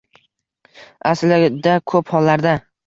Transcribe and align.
Aslida, 1.11 1.77
ko‘p 1.95 2.15
hollarda 2.19 2.61